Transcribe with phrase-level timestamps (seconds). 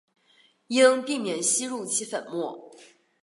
[0.65, 2.71] 应避免吸入其粉末。